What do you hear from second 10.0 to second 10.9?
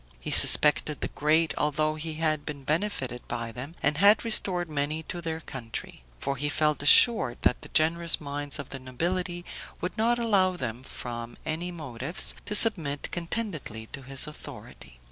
allow them,